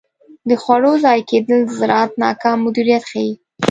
[0.49, 3.31] د خوړو ضایع کیدل د زراعت ناکام مدیریت ښيي.